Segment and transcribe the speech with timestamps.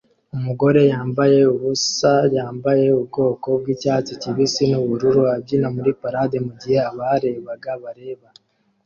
[0.35, 8.27] Umugore yambaye ubusa yambaye ubwoko bwicyatsi kibisi nubururu abyina muri parade mugihe abarebaga bareba